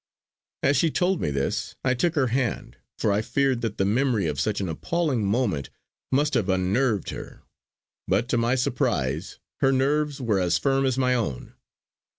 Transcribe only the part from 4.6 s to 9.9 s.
appalling moment must have unnerved her; but to my surprise her